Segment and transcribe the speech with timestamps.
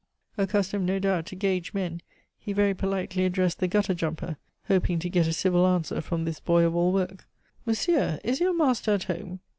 [0.35, 2.01] Accustomed, no doubt, to gauge men,
[2.35, 6.39] he very politely addressed the gutter jumper, hoping to get a civil answer from this
[6.39, 7.25] boy of all work.
[7.67, 9.41] "Monsieur, is your master at home?"